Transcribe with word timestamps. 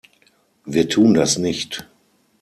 Wir 0.65 0.89
tun 0.89 1.13
das 1.13 1.37
nicht! 1.37 1.87